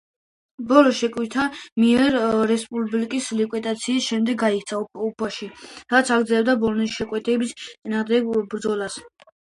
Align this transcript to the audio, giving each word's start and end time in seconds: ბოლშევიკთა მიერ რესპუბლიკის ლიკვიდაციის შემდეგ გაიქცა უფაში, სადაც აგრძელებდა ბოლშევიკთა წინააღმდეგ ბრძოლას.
ბოლშევიკთა 0.69 1.43
მიერ 1.83 2.15
რესპუბლიკის 2.51 3.27
ლიკვიდაციის 3.41 4.07
შემდეგ 4.13 4.39
გაიქცა 4.45 4.79
უფაში, 5.09 5.51
სადაც 5.69 6.13
აგრძელებდა 6.17 6.57
ბოლშევიკთა 6.65 7.51
წინააღმდეგ 7.59 8.33
ბრძოლას. 8.55 8.99